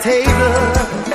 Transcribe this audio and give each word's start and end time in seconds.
table. 0.00 1.11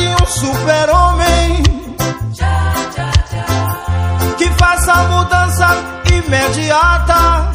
de 0.00 0.08
um 0.08 0.26
super-homem 0.26 1.62
que 4.38 4.48
faça 4.58 4.92
a 4.92 5.02
mudança 5.04 5.68
imediata. 6.10 7.52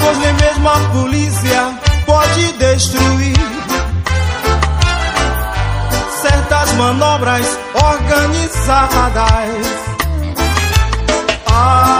Pois 0.00 0.18
nem 0.18 0.32
mesmo 0.34 0.68
a 0.68 0.78
polícia 0.92 1.74
pode 2.06 2.52
destruir 2.52 3.36
certas 6.22 6.72
manobras 6.74 7.58
organizadas. 7.74 9.20
Ah, 11.46 11.99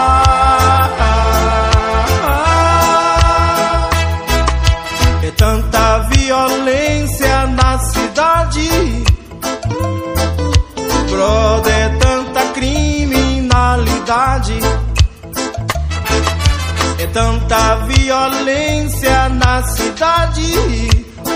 tanta 17.13 17.75
violência 17.87 19.29
na 19.29 19.63
cidade. 19.63 20.53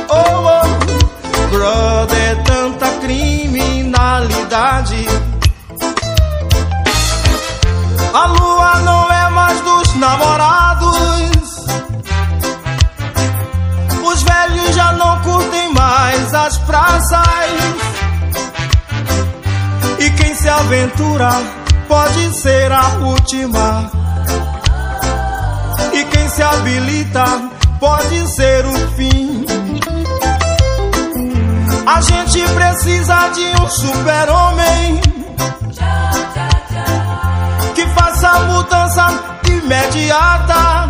Oh, 0.09 0.47
oh, 0.47 0.67
brother, 1.49 2.43
tanta 2.43 2.87
criminalidade. 2.99 5.07
A 8.13 8.25
lua 8.27 8.81
não 8.81 9.11
é 9.11 9.29
mais 9.29 9.59
dos 9.61 9.95
namorados. 9.95 11.65
Os 14.03 14.21
velhos 14.23 14.75
já 14.75 14.91
não 14.93 15.19
curtem 15.21 15.73
mais 15.73 16.33
as 16.33 16.57
praças. 16.59 17.25
E 19.99 20.09
quem 20.11 20.33
se 20.35 20.47
aventura 20.47 21.31
pode 21.87 22.33
ser 22.33 22.71
a 22.71 22.87
última 22.99 24.04
se 26.35 26.43
habilita 26.43 27.25
pode 27.79 28.27
ser 28.35 28.65
o 28.65 28.73
fim. 28.95 29.45
A 31.87 32.01
gente 32.01 32.43
precisa 32.49 33.29
de 33.29 33.45
um 33.61 33.69
super-homem 33.69 34.99
que 37.73 37.87
faça 37.87 38.27
a 38.27 38.39
mudança 38.39 39.07
imediata. 39.47 40.89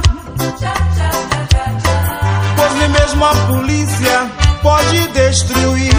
Pois 2.55 2.73
nem 2.79 2.89
mesmo 2.89 3.25
a 3.25 3.35
polícia 3.45 4.31
pode 4.63 5.07
destruir 5.09 5.93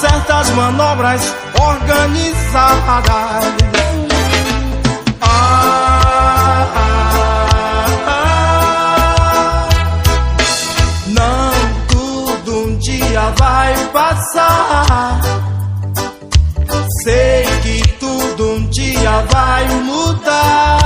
certas 0.00 0.50
manobras 0.50 1.32
organizadas. 1.60 2.96
passar. 14.06 15.20
Sei 17.02 17.44
que 17.62 17.88
tudo 17.98 18.52
um 18.52 18.66
dia 18.68 19.22
vai 19.32 19.68
mudar. 19.80 20.85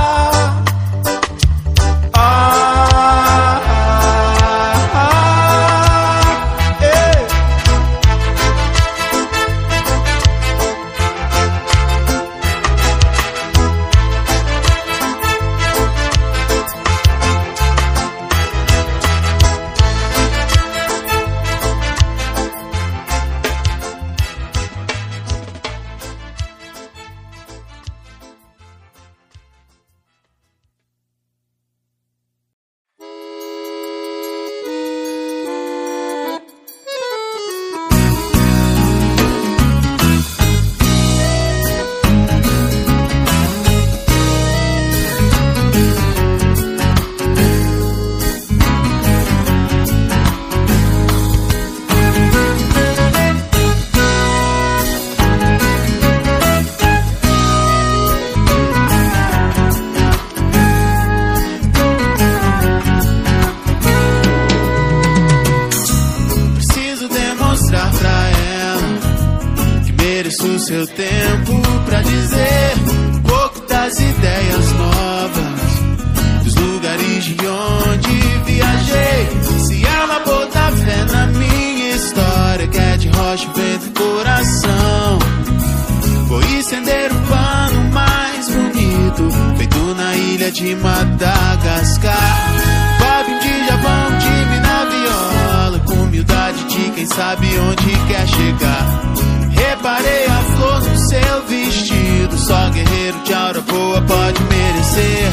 Vestido. 102.31 102.37
Só 102.37 102.69
guerreiro 102.69 103.19
de 103.23 103.33
aura 103.33 103.61
boa 103.61 104.01
pode 104.01 104.43
merecer. 104.43 105.31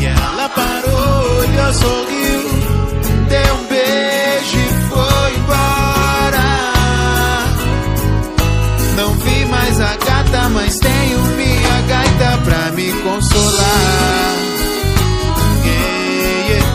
E 0.00 0.04
ela 0.04 0.48
parou, 0.48 1.38
olhou, 1.38 1.72
sorriu, 1.72 2.40
deu 3.28 3.54
um 3.54 3.66
beijo 3.68 4.58
e 4.58 4.88
foi 4.88 5.36
embora. 5.36 6.50
Não 8.96 9.14
vi 9.14 9.44
mais 9.46 9.80
a 9.80 9.96
gata, 9.96 10.48
mas 10.50 10.78
tenho 10.78 11.18
minha 11.36 11.80
gaita 11.88 12.38
pra 12.44 12.72
me 12.72 12.92
consolar. 12.92 14.36
Yeah, 15.64 16.48
yeah. 16.48 16.66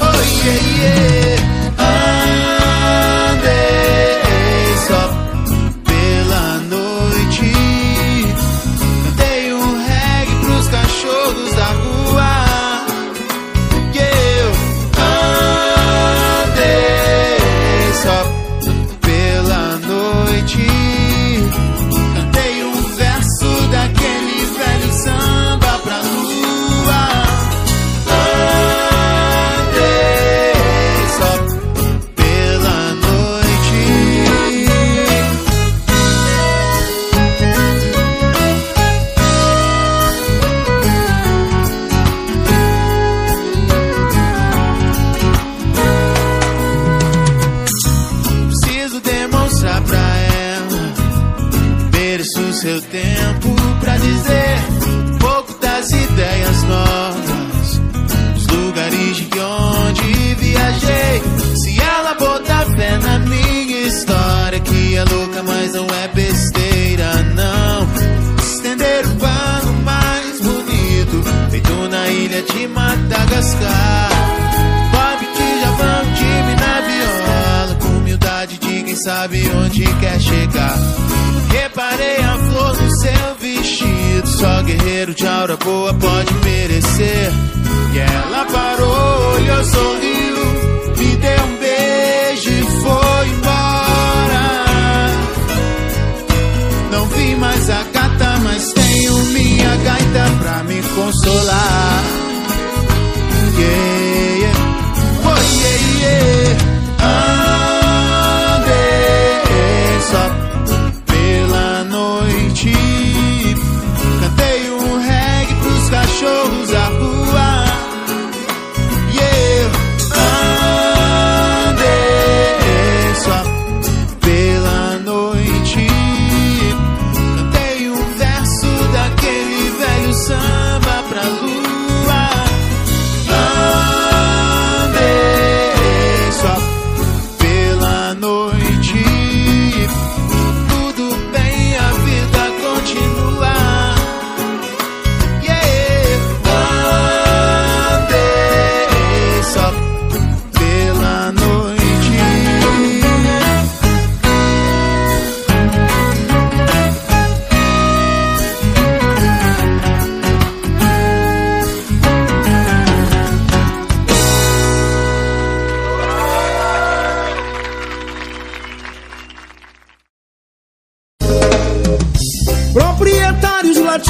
Oh, 0.00 0.46
yeah, 0.46 0.82
yeah. 0.82 1.23
Guerreiro 85.04 85.14
de 85.14 85.26
aura 85.26 85.56
boa 85.56 85.92
pode 85.94 86.34
merecer. 86.44 87.30
E 87.92 87.98
ela 87.98 88.44
parou, 88.46 89.34
olhou, 89.34 89.64
sorriu, 89.64 90.33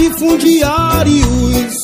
latifundiários. 0.04 1.75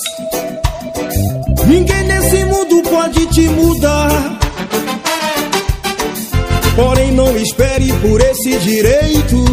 Ninguém 1.67 2.05
nesse 2.05 2.45
mundo 2.45 2.83
pode 2.83 3.27
te 3.27 3.49
mudar. 3.49 4.39
Porém, 6.77 7.12
não 7.12 7.37
espere 7.37 7.93
por 7.95 8.21
esse 8.21 8.59
direito. 8.59 9.45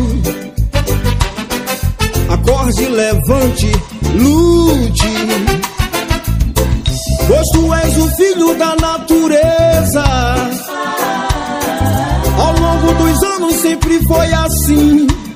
Acorde, 2.29 2.85
levante, 2.87 3.71
lute. 4.15 5.17
Pois 7.27 7.47
tu 7.53 7.73
és 7.73 7.97
o 7.97 8.15
filho 8.15 8.55
da 8.57 8.75
natureza. 8.75 10.03
Ao 12.37 12.53
longo 12.53 12.93
dos 12.93 13.23
anos 13.23 13.55
sempre 13.55 13.99
foi 14.05 14.33
assim. 14.33 15.26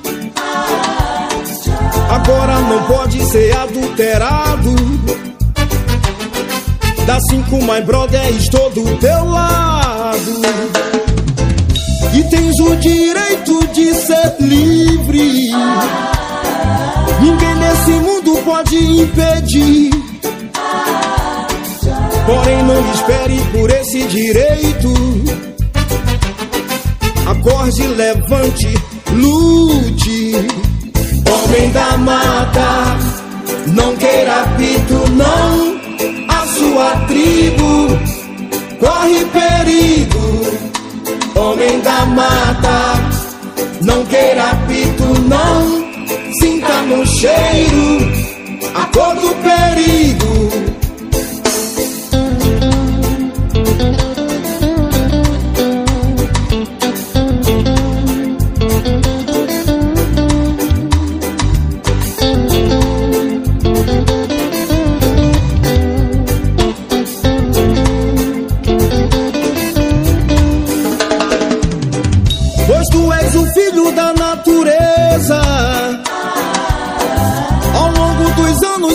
Agora 2.12 2.60
não 2.60 2.82
pode 2.84 3.24
ser 3.24 3.56
adulterado. 3.56 4.74
Da 7.06 7.18
cinco 7.20 7.56
my 7.56 7.80
brother, 7.80 8.28
estou 8.36 8.68
do 8.68 8.84
teu 8.98 9.24
lado. 9.24 10.42
E 12.12 12.22
tens 12.24 12.60
o 12.60 12.76
direito 12.76 13.66
de 13.68 13.94
ser 13.94 14.36
livre. 14.40 15.52
Ninguém 17.22 17.54
nesse 17.54 17.90
mundo 17.92 18.36
pode 18.44 18.76
impedir. 18.76 19.90
Porém, 22.26 22.62
não 22.62 22.92
espere 22.92 23.40
por 23.52 23.70
esse 23.70 24.02
direito. 24.08 24.92
Acorde, 27.26 27.86
levante, 27.86 28.68
lute. 29.12 30.61
Homem 31.52 31.70
da 31.70 31.98
mata, 31.98 32.98
não 33.74 33.94
queira 33.96 34.42
pito, 34.56 35.04
não. 35.12 35.76
A 36.28 36.46
sua 36.46 36.96
tribo 37.06 37.88
corre 38.80 39.22
perigo. 39.26 40.46
Homem 41.38 41.78
da 41.82 42.06
mata, 42.06 42.94
não 43.82 44.02
queira 44.06 44.54
pito, 44.66 45.04
não. 45.28 45.82
cheiro, 47.06 47.98
a 48.74 48.86
cor 48.86 49.14
do 49.14 49.34
perigo. 49.42 50.21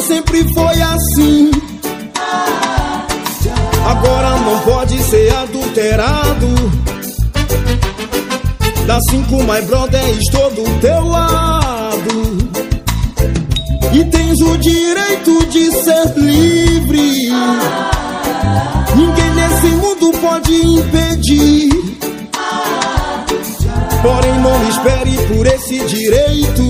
Sempre 0.08 0.44
foi 0.54 0.82
assim. 0.82 1.52
Agora 3.86 4.40
não 4.40 4.60
pode 4.62 4.98
ser 5.04 5.34
adulterado. 5.36 6.48
Da 8.86 9.00
cinco, 9.10 9.44
my 9.44 9.62
brother, 9.64 10.10
estou 10.18 10.50
do 10.52 10.80
teu 10.80 11.06
lado. 11.06 12.38
E 13.94 14.04
tens 14.06 14.40
o 14.42 14.58
direito 14.58 15.46
de 15.48 15.72
ser 15.72 16.14
livre. 16.16 17.30
Ninguém 18.96 19.32
nesse 19.36 19.76
mundo 19.76 20.12
pode 20.20 20.54
impedir. 20.54 21.87
Porém, 24.08 24.40
não 24.40 24.70
espere 24.70 25.18
por 25.28 25.46
esse 25.46 25.80
direito 25.80 26.64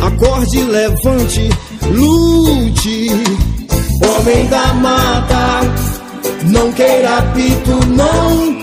acorde, 0.00 0.62
levante, 0.62 1.50
lute. 1.90 3.10
Homem 4.02 4.46
da 4.46 4.72
mata, 4.72 5.60
não 6.44 6.72
queira 6.72 7.20
pito, 7.34 7.86
não. 7.88 8.56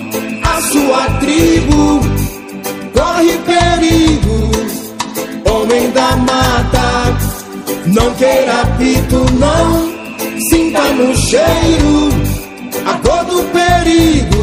A 0.44 0.62
sua 0.64 1.20
tribo 1.20 2.00
corre 2.92 3.38
perigo. 3.46 4.52
Homem 5.48 5.92
da 5.92 6.16
mata, 6.16 7.18
não 7.86 8.12
queira 8.16 8.66
pito, 8.80 9.26
não. 9.38 9.92
Sinta 10.50 10.82
no 10.94 11.16
cheiro 11.18 12.10
a 12.88 12.94
cor 12.98 13.26
do 13.26 13.44
perigo. 13.52 14.41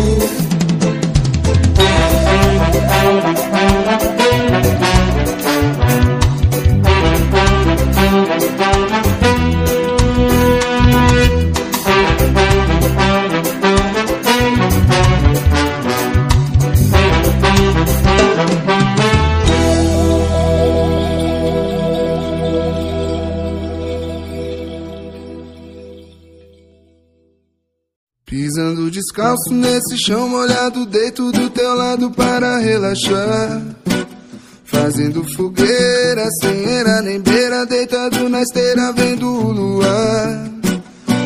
Descalço 29.19 29.53
nesse 29.53 29.99
chão 29.99 30.29
molhado, 30.29 30.87
deito 30.87 31.33
do 31.33 31.51
teu 31.51 31.75
lado 31.75 32.11
para 32.13 32.59
relaxar. 32.59 33.61
Fazendo 34.65 35.25
fogueira, 35.35 36.25
sem 36.41 36.65
era 36.65 37.03
nem 37.03 37.21
beira, 37.21 37.67
deitado 37.67 38.29
na 38.29 38.43
esteira, 38.43 38.93
vendo 38.93 39.27
o 39.27 39.51
luar. 39.51 40.49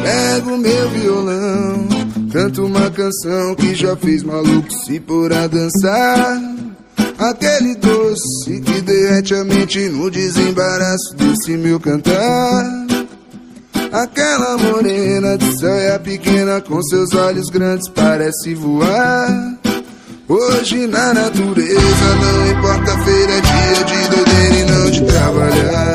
Pego 0.03 0.57
meu 0.57 0.91
violão, 0.91 1.89
canto 2.33 2.65
uma 2.65 2.91
canção 2.91 3.55
que 3.57 3.75
já 3.75 3.95
fez 3.95 4.23
maluco 4.23 4.73
se 4.73 4.99
pôr 4.99 5.31
a 5.33 5.47
dançar. 5.47 6.41
Aquele 7.19 7.75
doce 7.77 8.61
que 8.65 8.81
derrete 8.81 9.35
a 9.35 9.45
mente 9.45 9.89
no 9.91 10.11
desembaraço 10.11 11.15
desse 11.15 11.57
meu 11.59 11.79
cantar. 11.79 12.65
Aquela 13.93 14.57
morena 14.57 15.37
de 15.37 15.61
saia 15.61 15.99
pequena 15.99 16.63
com 16.63 16.83
seus 16.83 17.13
olhos 17.13 17.51
grandes 17.51 17.91
parece 17.91 18.55
voar. 18.55 19.29
Hoje 20.27 20.87
na 20.87 21.13
natureza 21.13 22.15
não 22.23 22.51
importa 22.53 22.99
feira, 23.05 23.33
é 23.35 23.41
dia 23.43 23.85
de 23.85 24.09
doideira 24.09 24.57
e 24.57 24.65
não 24.65 24.91
de 24.91 25.01
trabalhar. 25.03 25.95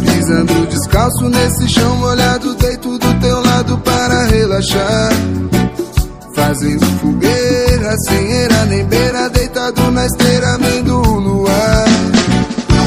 Pisando 0.00 0.66
descalço 0.66 1.28
nesse 1.28 1.68
chão 1.68 1.94
molhado, 1.96 2.54
deito 2.54 2.98
do 2.98 3.20
teu 3.20 3.42
lado 3.42 3.76
para 3.80 4.24
relaxar. 4.24 5.10
Fazendo 6.56 6.86
fogueira, 7.00 7.98
sem 7.98 8.32
era 8.32 8.64
nem 8.64 8.82
beira, 8.86 9.28
deitado 9.28 9.90
na 9.90 10.06
esteira, 10.06 10.56
vendo 10.56 11.02
o 11.02 11.20
luar. 11.20 11.84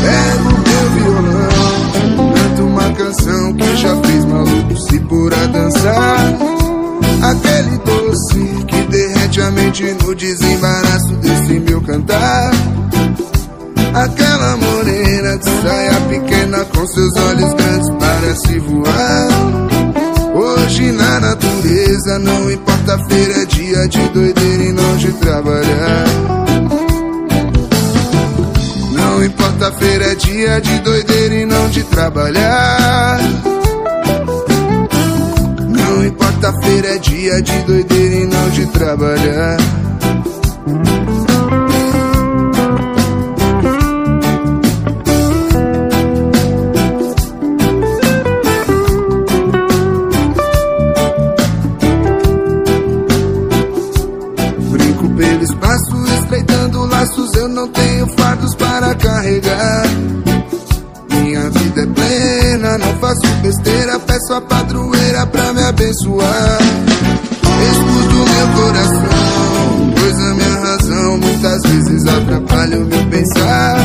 Pego 0.02 0.50
meu 0.66 0.90
violão, 0.96 2.34
canto 2.34 2.64
uma 2.64 2.92
canção 2.94 3.54
que 3.54 3.78
já 3.78 3.96
fez 3.98 4.26
maluco 4.26 4.76
se 4.76 5.00
pôr 5.02 5.32
a 5.36 5.46
dançar. 5.46 6.34
Aquele 7.22 7.78
doce 7.86 8.66
que 8.66 8.82
derrete 8.90 9.40
a 9.40 9.52
mente 9.52 9.84
no 10.04 10.16
desembaraço 10.16 11.14
desse 11.18 11.60
meu 11.60 11.80
cantar. 11.82 12.52
Aquela 13.94 14.58
morena 14.58 15.38
de 15.38 15.46
saia 15.46 16.02
pequena 16.10 16.66
com 16.66 16.88
seus 16.88 17.16
olhos 17.18 17.54
grandes 17.54 17.90
parece 18.00 18.60
voar. 18.62 19.28
Hoje 20.34 20.92
na 20.92 21.20
natureza 21.20 22.18
não 22.18 22.50
importa 22.50 22.79
feira, 22.98 23.34
é 23.34 23.46
dia 23.46 23.88
de 23.88 24.10
doideira 24.10 24.64
e 24.64 24.72
não 24.72 24.98
de 24.98 25.12
trabalhar. 25.14 26.06
Não 28.92 29.24
importa 29.24 29.72
feira, 29.74 30.06
é 30.06 30.16
dia 30.16 30.62
de 30.62 30.80
doideira 30.80 31.36
e 31.36 31.46
não 31.46 31.70
de 31.70 31.84
trabalhar. 31.84 33.20
Não 35.68 36.06
importa 36.06 36.54
feira, 36.64 36.88
é 36.88 36.98
dia 36.98 37.42
de 37.42 37.60
doideira 37.64 38.16
e 38.16 38.26
não 38.26 38.50
de 38.50 38.66
trabalhar. 38.68 39.58
Besteira, 63.50 64.00
peço 64.00 64.34
a 64.34 64.42
padroeira 64.42 65.26
pra 65.26 65.52
me 65.54 65.64
abençoar. 65.64 66.60
Escuto 67.72 68.16
meu 68.16 68.48
coração, 68.64 69.94
pois 69.98 70.20
a 70.20 70.34
minha 70.36 70.60
razão 70.60 71.18
muitas 71.18 71.62
vezes 71.64 72.08
atrapalha 72.08 72.78
o 72.78 72.86
meu 72.86 73.06
pensar. 73.08 73.78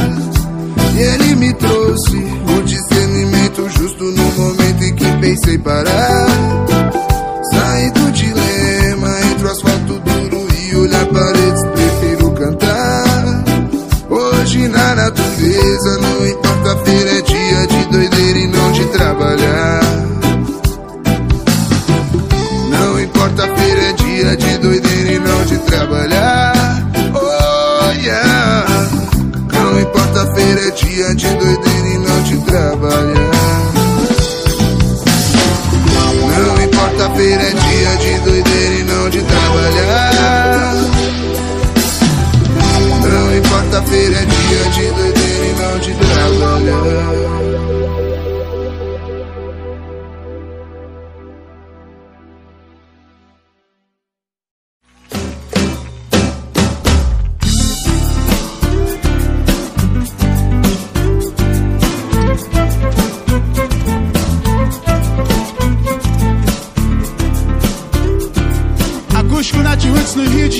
E 0.94 1.00
ele 1.00 1.34
me 1.36 1.52
trouxe 1.54 2.16
o 2.16 2.62
discernimento 2.62 3.68
justo 3.70 4.04
no 4.04 4.32
momento 4.32 4.84
em 4.84 4.94
que 4.94 5.10
pensei 5.18 5.56
parar. 5.56 6.63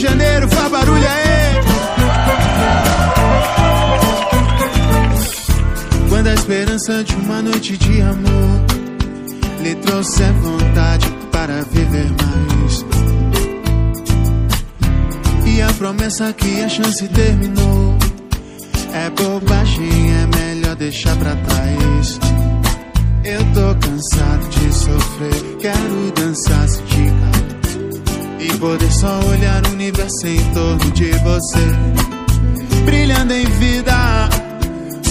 Janeiro, 0.05 0.49
faz 0.51 0.71
barulho 0.71 1.07
aí. 1.09 1.55
Quando 6.11 6.27
a 6.27 6.35
esperança 6.35 7.05
de 7.05 7.15
uma 7.15 7.41
noite 7.41 7.79
de 7.79 8.03
amor 8.03 8.65
lhe 9.63 9.75
trouxe 9.77 10.25
vontade 10.43 11.09
para 11.33 11.63
viver 11.71 12.11
mais. 12.11 12.85
E 15.47 15.63
a 15.63 15.73
promessa 15.73 16.33
que 16.35 16.63
a 16.63 16.69
chance 16.69 17.09
terminou 17.09 17.97
é 18.93 19.09
bobagem, 19.11 19.89
é 19.89 20.27
melhor 20.37 20.77
deixar 20.77 21.17
pra 21.17 21.35
trás. 21.35 22.19
Eu 23.25 23.41
tô 23.55 23.75
cansado 23.89 24.49
de 24.51 24.75
sofrer, 24.75 25.57
quero 25.61 26.13
dançar 26.15 26.69
se 26.69 26.83
de 26.83 27.24
E 28.45 28.59
poder 28.59 28.93
só 28.93 29.21
olhar 29.21 29.67
o 29.67 29.71
universo 29.71 30.27
em 30.27 30.53
torno 30.53 30.91
de 30.91 31.11
você. 31.13 32.85
Brilhando 32.85 33.33
em 33.33 33.47
vida, 33.47 34.29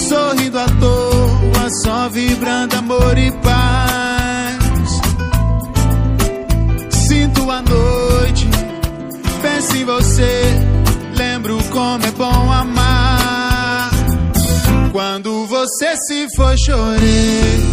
sorrindo 0.08 0.60
à 0.60 0.66
toa, 0.66 1.70
só 1.84 2.10
vibrando 2.10 2.76
amor 2.76 3.18
e 3.18 3.32
paz. 3.32 5.02
Sinto 7.08 7.50
a 7.50 7.64
noite, 7.64 8.48
penso 9.42 9.78
em 9.78 9.86
você, 9.86 10.44
lembro 11.18 11.58
como 11.72 12.06
é 12.06 12.12
bom 12.12 12.52
amar. 12.52 13.90
Quando 14.92 15.48
você 15.48 15.98
se 15.98 16.30
chorei 16.36 16.56
chorei, 16.56 17.73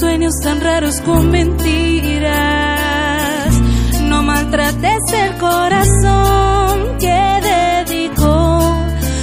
sueños 0.00 0.34
tan 0.42 0.60
raros 0.62 1.00
con 1.02 1.30
mentiras. 1.30 2.30
No 4.02 4.22
maltrates 4.22 5.12
el 5.12 5.36
corazón 5.36 6.96
que 6.98 7.40
dedicó 7.52 8.76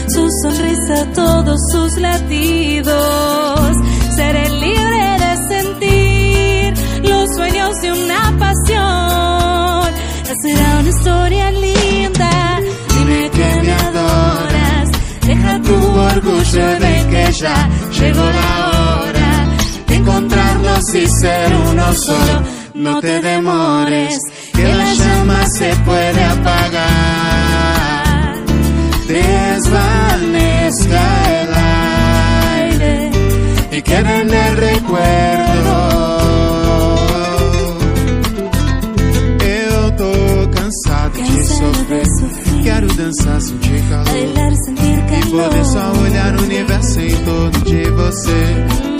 su 0.08 0.30
sonrisa 0.44 1.02
a 1.02 1.06
todos 1.14 1.60
sus 1.72 1.98
latidos. 1.98 3.72
Seré 4.16 4.50
libre 4.50 5.18
de 5.24 5.38
sentir 5.50 6.74
los 7.10 7.36
sueños 7.36 7.82
de 7.82 7.92
una 7.92 8.38
pasión. 8.38 9.94
Será 10.42 10.80
una 10.80 10.90
historia 10.90 11.52
linda. 11.52 12.60
Dime 12.94 13.32
que 13.32 13.62
me 13.64 13.74
adoras. 13.74 14.90
Deja 15.26 15.62
tu 15.62 15.76
orgullo 15.76 16.68
de 16.80 17.08
que 17.10 17.32
ya 17.34 17.70
llegó 18.00 18.22
la 18.22 18.68
hora 18.68 18.77
encontrarnos 20.18 20.96
y 20.96 21.08
ser 21.08 21.56
uno 21.56 21.94
solo. 21.94 22.44
No 22.74 23.00
te 23.00 23.22
demores, 23.22 24.18
que 24.54 24.64
la 24.64 24.94
llama 24.94 25.46
se 25.48 25.76
puede 25.86 26.24
apagar. 26.24 26.88
Desvanezca 29.08 29.82
el 31.42 31.54
aire 32.56 33.12
y 33.72 33.82
queda 33.82 34.22
en 34.22 34.34
el 34.34 34.58
recuerdo. 34.58 36.08
Eu 39.40 39.92
tô 39.98 40.14
cansado 40.52 41.14
de 41.14 41.46
sofrer. 41.46 42.08
Quero 42.64 42.88
dançar, 42.96 43.42
sentir 43.42 43.82
calor. 43.90 44.08
E 44.08 45.22
poder 45.32 45.66
só 45.66 45.92
olhar 46.02 46.36
o 46.36 46.44
universo 46.44 47.00
em 47.00 47.16
torno 47.24 47.62
de 47.64 47.90
você. 47.92 48.97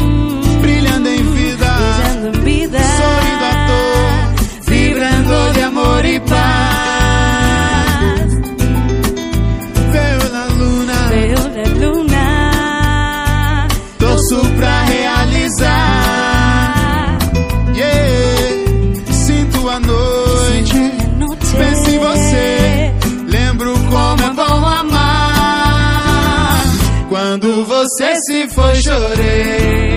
Você 27.98 28.14
se 28.28 28.48
foi, 28.50 28.76
chorei, 28.76 29.97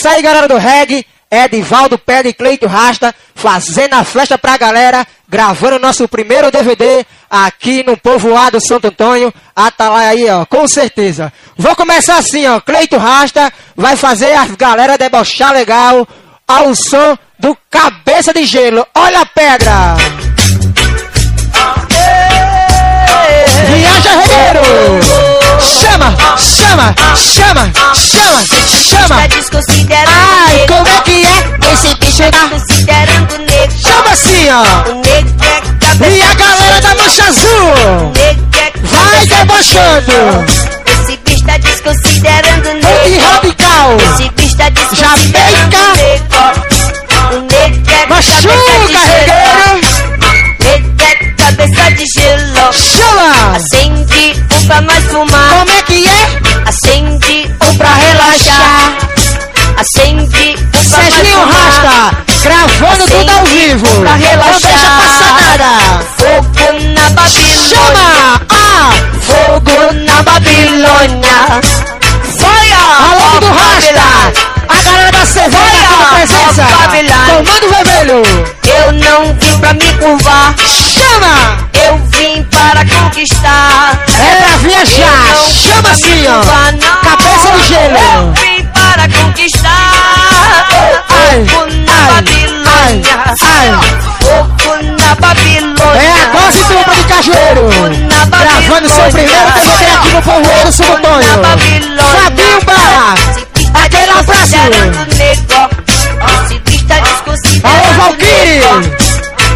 isso 0.00 0.08
aí, 0.08 0.22
galera 0.22 0.48
do 0.48 0.56
reggae. 0.56 1.04
Edivaldo 1.30 1.96
Pé 1.96 2.24
de 2.24 2.32
Cleito 2.32 2.66
Rasta, 2.66 3.14
fazendo 3.36 3.94
a 3.94 4.02
flecha 4.02 4.36
pra 4.36 4.56
galera, 4.56 5.06
gravando 5.28 5.78
nosso 5.78 6.08
primeiro 6.08 6.50
DVD 6.50 7.06
aqui 7.30 7.84
no 7.84 7.96
povoado 7.96 8.58
Santo 8.60 8.88
Antônio. 8.88 9.32
Atalaia 9.54 10.10
aí, 10.10 10.28
ó, 10.28 10.44
com 10.44 10.66
certeza. 10.66 11.32
Vou 11.56 11.76
começar 11.76 12.16
assim, 12.16 12.48
ó. 12.48 12.60
Cleito 12.60 12.96
Rasta 12.96 13.52
vai 13.76 13.94
fazer 13.94 14.32
as 14.32 14.50
galera 14.56 14.98
debochar 14.98 15.52
legal 15.52 16.08
ao 16.48 16.74
som 16.74 17.16
do 17.38 17.56
Cabeça 17.70 18.32
de 18.32 18.44
Gelo. 18.44 18.84
Olha 18.92 19.20
a 19.20 19.26
pedra! 19.26 19.96
Viaja 23.68 24.10
Regueiro! 24.20 25.09
Chama, 25.62 26.14
chama, 26.38 26.94
chama, 27.16 27.72
chama, 27.94 28.44
chama! 28.88 29.16
Tá 29.20 29.26
desconsiderando 29.26 30.10
Ai, 30.46 30.66
como 30.66 30.88
é 30.88 31.00
que 31.02 31.26
é? 31.26 31.72
Esse 31.72 31.94
bicho 31.96 32.22
tá 32.30 32.48
considerando 32.48 33.38
negro. 33.38 33.78
Chama 33.78 34.10
assim, 34.10 34.48
ó! 34.50 34.90
O 34.90 34.94
negro 35.02 35.34
é 35.44 35.60
cabeça 35.86 36.10
E 36.10 36.22
a 36.22 36.34
galera 36.34 36.80
da 36.80 36.94
Mancha 36.94 37.24
Azul! 37.24 38.12
é 38.18 38.36
Vai 38.82 39.26
debochando! 39.26 40.12
Esse 41.02 41.16
bicho 41.18 41.44
tá 41.44 41.58
desconsiderando 41.58 42.68
negro. 42.74 43.20
radical! 43.32 43.96
Esse 44.14 44.30
bicho 44.30 44.56
tá 44.56 44.68
desconsiderando 44.70 45.32
Jamaica. 45.32 45.96
negro. 45.96 46.70
O 47.32 47.40
negro 47.40 47.92
é 47.92 48.06
Machuca, 48.06 48.52
regueiro! 48.88 49.89
De 52.00 52.06
gelo. 52.18 52.72
Chama! 52.72 53.56
Acende 53.56 54.32
pra 54.66 54.80
nós 54.80 55.04
fumar. 55.04 55.58
Como 55.58 55.70
é 55.70 55.82
que 55.82 56.08
é? 56.08 56.40
Acende 56.66 57.09
conquistar. 83.20 84.00
É 84.18 84.34
pra 84.36 84.56
viajar! 84.56 85.36
Chama 85.46 85.90
assim, 85.90 86.24
ó! 86.26 86.40
Cabeça 87.04 87.50
de 87.52 87.68
gelo! 87.68 87.98
Eu 88.16 88.32
vim 88.32 88.64
para 88.68 89.08
conquistar. 89.08 89.92
Ai, 91.10 91.44
Fogo 91.46 91.66
na 91.84 91.98
Babilônia. 92.14 93.18
Fogo 94.22 94.72
na 94.98 95.14
Babilônia. 95.16 96.00
É 96.00 96.08
a 96.10 96.24
dose 96.32 96.64
dupla 96.64 96.94
de 96.94 97.04
cajueiro! 97.04 97.68
Gravando 98.30 98.88
seu 98.88 99.04
primeiro 99.10 99.52
DVD 99.52 99.84
aqui 99.92 100.08
no 100.08 100.22
Povoado 100.22 100.72
São 100.72 100.86
Antônio! 100.96 101.42
Fabinho 102.24 102.64
Barra! 102.64 103.14
Aquele 103.84 104.12
abraço! 104.12 104.56
Alô, 107.64 107.92
Valkyrie! 107.98 108.62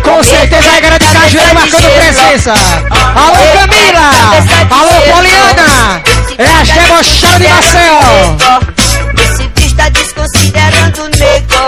Com 0.03 0.23
certeza 0.23 0.71
a 0.71 0.81
galera 0.81 1.04
de 1.35 1.41
Cajueiro 1.41 1.55
marcando 1.55 1.91
presença! 1.95 2.53
Alô, 2.53 3.43
Camila! 3.59 4.11
Alô, 4.71 4.95
Poliana! 5.13 6.03
É 6.39 6.47
a 6.47 6.63
debochada 6.63 7.39
de 7.39 7.49
Marcel! 7.49 8.37
Esse 9.23 9.49
bicho 9.49 9.75
tá 9.75 9.89
desconsiderando 9.89 11.03
o 11.03 11.09
nego. 11.09 11.63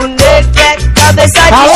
O 0.00 0.06
nego 0.06 0.58
é 0.58 1.00
cabeça 1.00 1.40
de 1.40 1.52
Alô, 1.54 1.74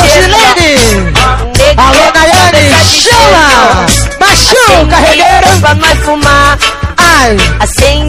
nego 1.57 1.81
Alô, 1.81 1.93
é 1.95 2.11
Nayane! 2.11 2.51
cabeça 2.51 2.83
de 2.83 3.01
Chama! 3.01 3.87
gelo. 3.89 4.19
Machuca, 4.19 4.95
Acende 4.95 5.21
regueiro! 5.21 5.47
um 5.55 5.59
pra 5.61 5.73
nós 5.75 5.99
fumar. 5.99 6.57
Ai! 6.97 7.37
Acende 7.59 8.08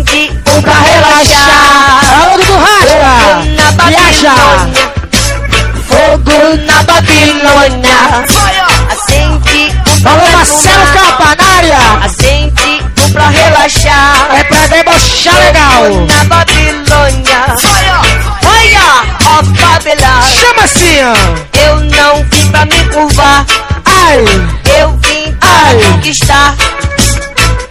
pra 15.11 15.31
debochar 15.31 15.35
legal! 15.35 16.07
Na 16.07 16.25
Babilônia. 16.25 17.57
Fire 17.59 18.79
of 19.39 19.49
Babylon. 19.61 20.23
Chama 20.23 20.63
assim, 20.65 20.99
ó! 21.03 21.59
Eu 21.59 21.81
não 21.81 22.25
vim 22.25 22.51
pra 22.51 22.65
me 22.65 22.85
curvar. 22.91 23.47
Ai! 23.85 24.25
Eu 24.79 24.97
vim 24.99 25.33
para 25.35 25.51
Ai. 25.51 25.93
conquistar. 25.93 26.55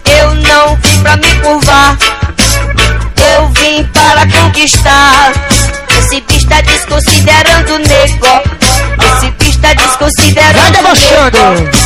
Eu 0.05 0.35
não 0.35 0.75
vim 0.75 1.01
pra 1.01 1.15
me 1.17 1.35
curvar. 1.41 1.97
Eu 3.35 3.47
vim 3.49 3.83
para 3.85 4.27
conquistar. 4.27 5.31
Esse 5.97 6.21
bicho 6.21 6.47
tá 6.47 6.61
desconsiderando 6.61 7.75
o 7.75 7.79
nego. 7.79 8.41
Esse 9.15 9.31
bicho 9.31 9.59
tá 9.59 9.73
desconsiderando 9.73 10.77
Vai 10.81 10.91
o 10.91 10.95
nego. 10.95 11.79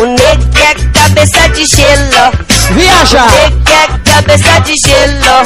O 0.00 0.06
nego 0.06 0.58
é 0.58 0.98
cabeça 0.98 1.48
de 1.50 1.66
gelo. 1.66 2.32
Viaja! 2.70 3.26
Nego 3.26 3.70
é 3.70 3.93
cabeça 4.14 4.60
de 4.60 4.74
gelo. 4.76 5.42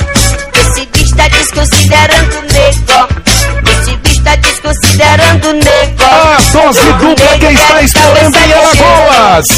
Esse 0.61 0.87
bicho 0.87 1.17
tá 1.17 1.29
desconsiderando 1.29 2.39
o 2.39 2.43
nego. 2.43 3.81
Esse 3.81 3.97
bicho 3.97 4.23
tá 4.23 4.37
desconsiderando 4.37 5.49
o 5.49 5.53
nego. 5.55 6.05
A 6.05 6.37
dose 6.53 6.93
dupla 6.93 7.39
que 7.39 7.47
está 7.47 7.83
estourando 7.83 8.39
em 8.39 8.53
Alagoas. 8.53 9.49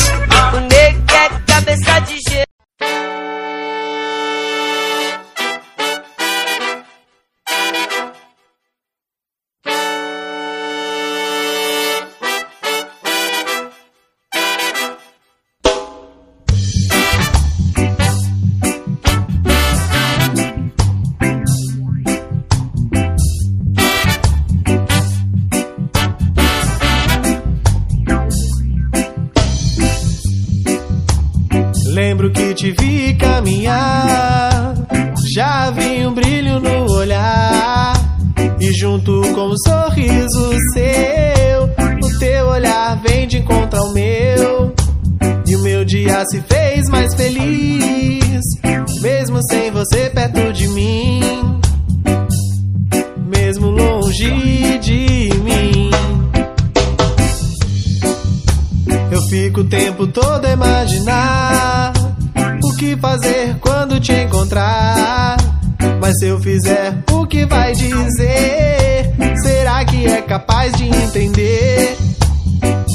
Eu 66.41 66.43
fizer, 66.43 66.99
o 67.13 67.27
que 67.27 67.45
vai 67.45 67.73
dizer? 67.73 69.13
Será 69.43 69.85
que 69.85 70.07
é 70.07 70.23
capaz 70.23 70.73
de 70.73 70.89
entender? 70.89 71.97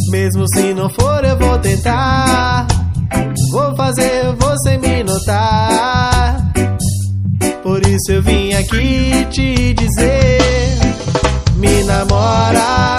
Mesmo 0.09 0.45
se 0.53 0.73
não 0.73 0.89
for, 0.89 1.23
eu 1.23 1.37
vou 1.37 1.57
tentar. 1.59 2.67
Vou 3.51 3.75
fazer 3.75 4.35
você 4.39 4.77
me 4.77 5.03
notar. 5.03 6.51
Por 7.63 7.85
isso 7.85 8.11
eu 8.11 8.21
vim 8.21 8.53
aqui 8.53 9.25
te 9.29 9.73
dizer: 9.73 10.79
Me 11.57 11.83
namora. 11.83 12.97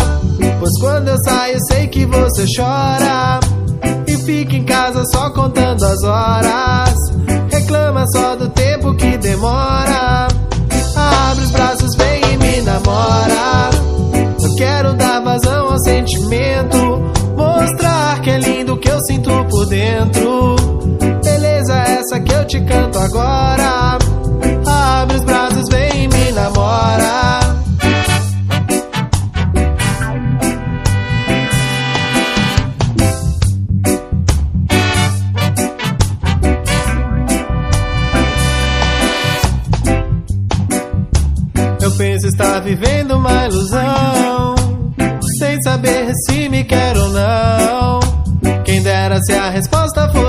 Pois 0.59 0.81
quando 0.81 1.09
eu 1.09 1.17
saio, 1.25 1.59
sei 1.69 1.87
que 1.89 2.07
você 2.07 2.45
chora. 2.57 3.41
E 4.07 4.17
fica 4.25 4.57
em 4.57 4.65
casa 4.65 5.03
só 5.13 5.31
contando 5.31 5.85
as 5.85 6.03
horas. 6.05 6.96
Dentro. 19.77 20.57
Beleza, 21.23 21.75
essa 21.75 22.19
que 22.21 22.33
eu 22.33 22.47
te 22.47 22.61
canto 22.63 22.99
agora. 22.99 23.99
Abre 24.67 25.17
os 25.17 25.25
braços, 25.25 25.69
vem 25.71 26.05
e 26.05 26.09
me 26.09 26.33
namora. 26.33 26.96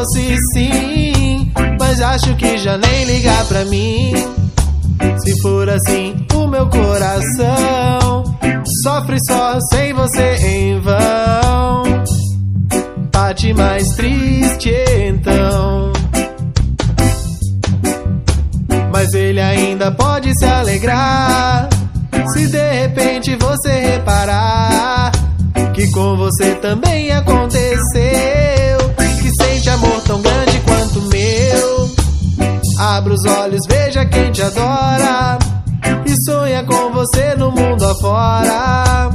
Fosse 0.08 0.38
sim, 0.54 1.52
mas 1.80 2.00
acho 2.00 2.36
que 2.36 2.58
já 2.58 2.78
nem 2.78 3.06
ligar 3.06 3.46
pra 3.46 3.66
mim. 3.66 4.14
Se 5.20 5.42
for 5.42 5.70
assim, 5.70 6.16
o 6.34 6.48
meu 6.48 6.68
coração 6.70 8.24
sofre 8.84 9.18
só 9.28 9.60
sem 9.70 9.94
você 9.94 10.36
em 10.36 10.80
vão. 10.80 11.84
Bate 13.12 13.54
mais 13.54 13.88
triste 13.96 14.72
então. 15.08 15.92
Mas 18.92 19.14
ele 19.14 19.42
ainda 19.42 19.92
pode 19.92 20.38
se 20.40 20.46
alegrar. 20.46 21.68
Se 22.34 22.48
de 22.48 22.72
repente 22.72 23.36
você 23.36 23.72
reparar 23.72 25.12
que 25.74 25.92
com 25.92 26.18
você 26.18 26.56
também 26.56 27.12
aconteceu, 27.12 27.78
Abra 33.08 33.16
os 33.16 33.26
olhos, 33.26 33.62
veja 33.70 34.06
quem 34.06 34.32
te 34.34 34.42
adora 34.42 35.40
e 36.06 36.14
sonha 36.26 36.62
com 36.66 36.92
você 36.92 37.36
no 37.36 37.50
mundo 37.50 37.86
afora. 37.86 39.10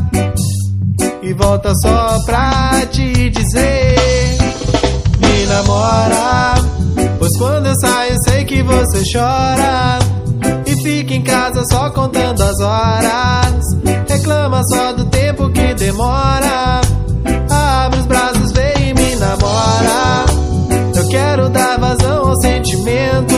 E 1.21 1.35
volta 1.35 1.75
só 1.75 2.19
pra 2.25 2.87
te 2.91 3.29
dizer: 3.29 4.39
Me 5.19 5.45
namora. 5.47 6.55
Pois 7.19 7.37
quando 7.37 7.67
eu 7.67 7.75
saio, 7.81 8.17
sei 8.25 8.47
que 8.47 8.63
você 8.63 9.03
chora. 9.13 9.99
E 10.65 10.83
fica 10.83 11.13
em 11.13 11.23
casa 11.23 11.63
só 11.67 11.91
contando 11.91 12.43
as 12.43 12.61
horas. 12.61 13.63
Reclama 14.09 14.63
só 14.71 14.95
do 14.95 15.05
tempo 15.11 15.51
que 15.51 15.75
demora. 15.75 16.81
Abre 17.51 18.01
os 18.01 18.07
braços, 18.07 18.53
vem 18.53 18.89
e 18.89 18.95
me 18.95 19.17
namora. 19.17 20.25
Eu 20.97 21.09
quero 21.11 21.51
dar 21.51 21.79
vazão 21.79 22.31
ao 22.31 22.41
sentimento. 22.41 23.32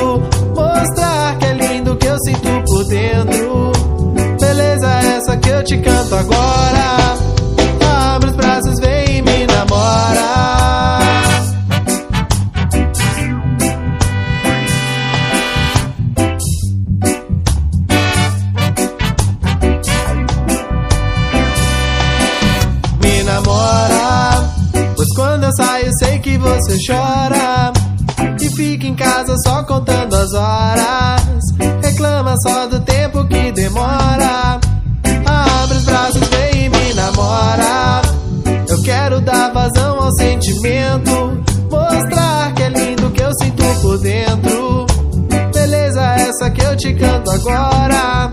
Beleza, 4.39 4.87
essa 4.87 5.37
que 5.37 5.49
eu 5.49 5.65
te 5.65 5.77
canto 5.79 6.15
agora. 6.15 7.17
Abre 8.15 8.31
os 8.31 8.37
braços, 8.37 8.79
vem 8.79 9.19
e 9.19 9.23
me 9.23 9.47
namora. 9.49 11.01
Me 23.03 23.23
namora. 23.25 24.53
Pois 24.95 25.09
quando 25.17 25.43
eu 25.43 25.53
saio, 25.57 25.91
sei 25.99 26.21
que 26.21 26.39
você 26.39 26.77
chora. 26.87 27.73
E 28.41 28.49
fica 28.51 28.87
em 28.87 28.95
casa 28.95 29.35
só 29.45 29.65
contando 29.65 30.15
as 30.15 30.33
horas 30.33 31.25
reclama 32.05 32.35
só 32.43 32.67
do 32.67 32.81
tempo 32.81 33.27
que 33.27 33.51
demora. 33.53 34.61
Abre 35.27 35.77
os 35.77 35.85
braços, 35.85 36.29
vem 36.29 36.67
e 36.67 36.69
me 36.69 36.95
namora. 36.95 38.03
Eu 38.69 38.83
quero 38.83 39.21
dar 39.23 39.53
vazão 39.53 40.03
ao 40.03 40.15
sentimento. 40.17 41.43
Mostrar 41.71 42.53
que 42.55 42.63
é 42.63 42.69
lindo 42.69 43.11
que 43.11 43.23
eu 43.23 43.33
sinto 43.41 43.65
por 43.81 43.99
dentro. 43.99 44.87
Beleza, 45.55 46.03
essa 46.03 46.51
que 46.51 46.63
eu 46.63 46.77
te 46.77 46.93
canto 46.95 47.31
agora. 47.31 48.31